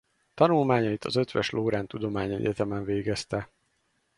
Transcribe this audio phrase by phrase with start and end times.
[0.35, 3.49] Tanulmányait az Eötvös Loránd Tudományegyetemen végezte.